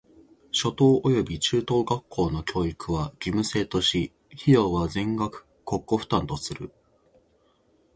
[0.51, 6.71] 初等および中等学校の教育は義務制とし、費用は全額国庫負担とする。